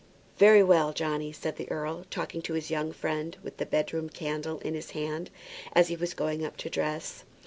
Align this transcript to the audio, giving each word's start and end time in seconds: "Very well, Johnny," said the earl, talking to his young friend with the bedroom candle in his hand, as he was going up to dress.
"Very 0.39 0.63
well, 0.63 0.93
Johnny," 0.93 1.31
said 1.31 1.57
the 1.57 1.69
earl, 1.69 2.07
talking 2.09 2.41
to 2.41 2.53
his 2.55 2.71
young 2.71 2.91
friend 2.91 3.37
with 3.43 3.57
the 3.57 3.67
bedroom 3.67 4.09
candle 4.09 4.57
in 4.61 4.73
his 4.73 4.89
hand, 4.97 5.29
as 5.73 5.89
he 5.89 5.95
was 5.95 6.15
going 6.15 6.43
up 6.43 6.57
to 6.57 6.71
dress. 6.71 7.23